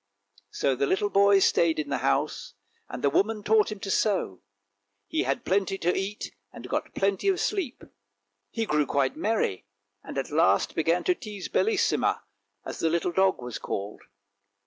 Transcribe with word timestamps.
"So 0.49 0.73
the 0.73 0.87
little 0.87 1.11
boy 1.11 1.37
stayed 1.37 1.77
in 1.77 1.89
the 1.89 1.99
house, 1.99 2.55
and 2.89 3.03
the 3.03 3.09
woman 3.11 3.43
taught 3.43 3.71
him 3.71 3.79
to 3.81 3.91
sew; 3.91 4.41
he 5.05 5.21
had 5.25 5.45
plenty 5.45 5.77
to 5.77 5.95
eat, 5.95 6.33
and 6.51 6.67
got 6.67 6.95
plenty 6.95 7.27
of 7.27 7.39
sleep. 7.39 7.83
He 8.49 8.65
grew 8.65 8.87
quite 8.87 9.15
merry, 9.15 9.67
and 10.03 10.17
at 10.17 10.31
last 10.31 10.73
began 10.73 11.03
to 11.03 11.13
tease 11.13 11.49
Bellissima, 11.49 12.23
as 12.65 12.79
the 12.79 12.89
little 12.89 13.11
dog 13.11 13.43
was 13.43 13.59
called. 13.59 14.01